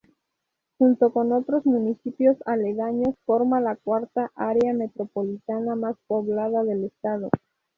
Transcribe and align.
Junto 0.79 1.13
con 1.13 1.31
otros 1.31 1.63
municipios 1.67 2.35
aledaños 2.47 3.13
forma 3.23 3.59
la 3.61 3.75
cuarta 3.75 4.31
área 4.33 4.73
metropolitana 4.73 5.75
más 5.75 5.95
poblada 6.07 6.63
del 6.63 6.85
estado. 6.85 7.29